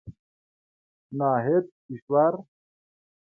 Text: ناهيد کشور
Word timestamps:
ناهيد 1.17 1.65
کشور 1.87 2.33